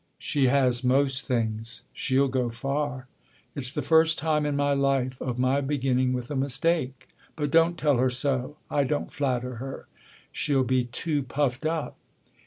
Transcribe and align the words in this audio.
"She 0.17 0.47
has 0.47 0.83
most 0.83 1.27
things. 1.27 1.83
She'll 1.93 2.27
go 2.27 2.49
far. 2.49 3.05
It's 3.53 3.71
the 3.71 3.83
first 3.83 4.17
time 4.17 4.47
in 4.47 4.55
my 4.55 4.73
life 4.73 5.21
of 5.21 5.37
my 5.37 5.61
beginning 5.61 6.11
with 6.11 6.31
a 6.31 6.35
mistake. 6.35 7.09
But 7.35 7.51
don't 7.51 7.77
tell 7.77 7.97
her 7.97 8.09
so. 8.09 8.57
I 8.71 8.83
don't 8.83 9.13
flatter 9.13 9.57
her. 9.57 9.85
She'll 10.31 10.63
be 10.63 10.85
too 10.85 11.21
puffed 11.21 11.67
up." 11.67 11.97